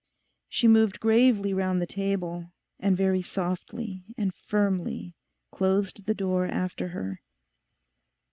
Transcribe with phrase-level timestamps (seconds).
[0.49, 5.13] She moved gravely round the table and very softly and firmly
[5.51, 7.21] closed the door after her.